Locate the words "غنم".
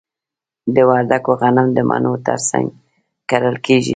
1.41-1.67